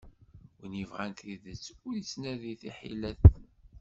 Win 0.57 0.73
ibɣan 0.83 1.11
tidet, 1.17 1.63
ur 1.85 1.93
ittnadi 1.95 2.53
tiḥilet. 2.61 3.21